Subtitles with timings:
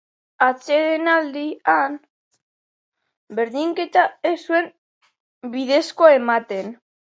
[0.43, 1.97] Atsedenaldian,
[3.41, 4.75] berdinketa ez zuen
[5.57, 6.79] bidezkoa ematen.